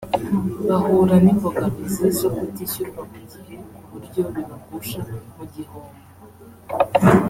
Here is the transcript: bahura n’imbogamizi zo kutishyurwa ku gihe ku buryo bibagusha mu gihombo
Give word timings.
bahura 0.67 1.15
n’imbogamizi 1.23 2.05
zo 2.19 2.29
kutishyurwa 2.37 3.01
ku 3.11 3.15
gihe 3.29 3.55
ku 3.75 3.81
buryo 3.91 4.21
bibagusha 4.35 4.99
mu 5.35 5.45
gihombo 5.53 5.97